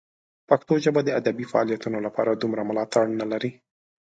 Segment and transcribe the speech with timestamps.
[0.49, 3.51] پښتو ژبه د ادبي فعالیتونو لپاره دومره ملاتړ نه لري.